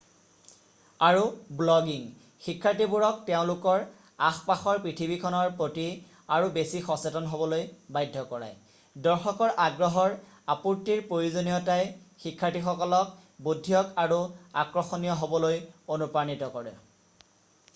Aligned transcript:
আৰু 1.07 1.25
ব্লগিং 1.57 2.05
শিক্ষাৰ্থী 2.45 2.85
বোৰক 2.93 3.19
তেওঁলোকৰ 3.25 3.83
আশ-পাশৰ 4.29 4.79
পৃথিৱীখনৰ 4.85 5.51
প্ৰতি 5.59 5.83
আৰু 6.37 6.49
বেছি 6.55 6.81
সচেতন 6.87 7.29
হ'বলৈ 7.33 7.61
বাধ্য 7.99 8.23
কৰায়”। 8.31 9.03
দৰ্শকৰ 9.09 9.53
আগ্ৰহৰ 9.67 10.17
আপুৰ্তিৰ 10.55 11.05
প্ৰয়োজনীয়তাই 11.13 12.27
শিক্ষাৰ্থীসকলক 12.27 13.13
বুধিয়ক 13.51 13.95
আৰু 14.07 14.19
আকৰ্ষণীয় 14.65 15.19
হ'বলৈ 15.23 15.63
অনুপ্ৰাণিত 15.97 16.53
কৰে 16.59 16.75
টোটো,2004। 16.83 17.65